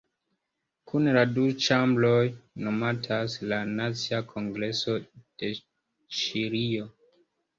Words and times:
Kune 0.91 1.11
la 1.17 1.21
du 1.33 1.41
ĉambroj 1.65 2.21
nomatas 2.67 3.35
la 3.51 3.59
"Nacia 3.73 4.23
Kongreso 4.31 4.97
de 5.43 5.51
Ĉilio". 6.21 6.89